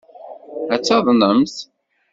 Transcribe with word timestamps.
Ad 0.73 0.81
taḍnemt. 0.85 1.55